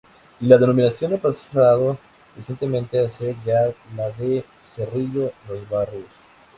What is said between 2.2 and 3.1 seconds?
recientemente a